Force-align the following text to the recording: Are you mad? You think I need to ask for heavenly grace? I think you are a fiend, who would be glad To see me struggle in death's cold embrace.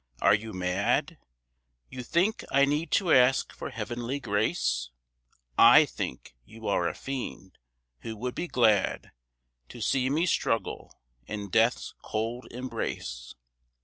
Are 0.19 0.33
you 0.33 0.51
mad? 0.51 1.19
You 1.91 2.01
think 2.01 2.43
I 2.51 2.65
need 2.65 2.89
to 2.93 3.13
ask 3.13 3.53
for 3.53 3.69
heavenly 3.69 4.19
grace? 4.19 4.89
I 5.59 5.85
think 5.85 6.33
you 6.43 6.67
are 6.67 6.87
a 6.87 6.95
fiend, 6.95 7.59
who 7.99 8.17
would 8.17 8.33
be 8.33 8.47
glad 8.47 9.11
To 9.69 9.79
see 9.79 10.09
me 10.09 10.25
struggle 10.25 10.99
in 11.27 11.51
death's 11.51 11.93
cold 12.01 12.47
embrace. 12.49 13.35